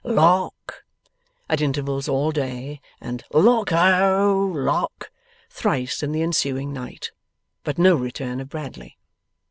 Lock!' 0.03 0.83
at 1.47 1.61
intervals 1.61 2.09
all 2.09 2.31
day, 2.31 2.81
and 2.99 3.23
'Lock 3.31 3.69
ho! 3.69 4.51
Lock!' 4.51 5.11
thrice 5.51 6.01
in 6.01 6.11
the 6.11 6.23
ensuing 6.23 6.73
night, 6.73 7.11
but 7.63 7.77
no 7.77 7.93
return 7.95 8.39
of 8.39 8.49
Bradley. 8.49 8.97